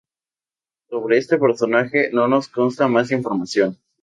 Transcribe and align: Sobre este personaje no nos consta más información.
Sobre 0.89 1.19
este 1.19 1.37
personaje 1.37 2.09
no 2.11 2.27
nos 2.27 2.47
consta 2.47 2.87
más 2.87 3.11
información. 3.11 3.77